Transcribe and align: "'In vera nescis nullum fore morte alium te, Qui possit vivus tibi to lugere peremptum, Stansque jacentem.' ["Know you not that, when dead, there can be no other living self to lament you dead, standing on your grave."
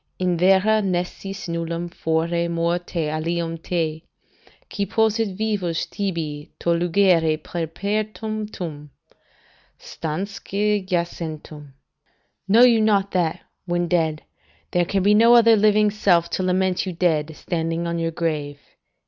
"'In 0.17 0.35
vera 0.35 0.81
nescis 0.81 1.47
nullum 1.47 1.87
fore 1.87 2.49
morte 2.49 3.07
alium 3.07 3.55
te, 3.59 4.01
Qui 4.67 4.83
possit 4.87 5.37
vivus 5.37 5.85
tibi 5.85 6.49
to 6.57 6.69
lugere 6.71 7.37
peremptum, 7.37 8.89
Stansque 9.77 10.83
jacentem.' 10.87 11.75
["Know 12.47 12.63
you 12.63 12.81
not 12.81 13.11
that, 13.11 13.41
when 13.67 13.87
dead, 13.87 14.23
there 14.71 14.85
can 14.85 15.03
be 15.03 15.13
no 15.13 15.35
other 15.35 15.55
living 15.55 15.91
self 15.91 16.31
to 16.31 16.41
lament 16.41 16.87
you 16.87 16.93
dead, 16.93 17.35
standing 17.35 17.85
on 17.85 17.99
your 17.99 18.09
grave." 18.09 18.59